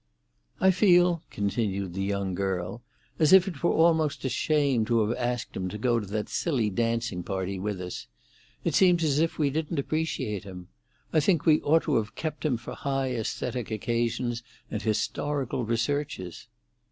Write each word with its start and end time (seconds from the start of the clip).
"I 0.59 0.71
feel," 0.71 1.21
continued 1.29 1.93
the 1.93 2.01
young 2.01 2.33
girl, 2.33 2.81
"as 3.19 3.31
if 3.33 3.47
it 3.47 3.61
were 3.61 3.69
almost 3.73 4.25
a 4.25 4.29
shame 4.29 4.83
to 4.85 5.05
have 5.07 5.15
asked 5.15 5.55
him 5.55 5.69
to 5.69 5.77
go 5.77 5.99
to 5.99 6.07
that 6.07 6.27
silly 6.27 6.71
dancing 6.71 7.21
party 7.21 7.59
with 7.59 7.79
us. 7.79 8.07
It 8.63 8.73
seems 8.73 9.03
as 9.03 9.19
if 9.19 9.37
we 9.37 9.51
didn't 9.51 9.77
appreciate 9.77 10.43
him. 10.43 10.69
I 11.13 11.19
think 11.19 11.45
we 11.45 11.61
ought 11.61 11.83
to 11.83 11.97
have 11.97 12.15
kept 12.15 12.43
him 12.43 12.57
for 12.57 12.73
high 12.73 13.11
aesthetic 13.11 13.69
occasions 13.69 14.41
and 14.71 14.81
historical 14.81 15.65
researches." 15.65 16.47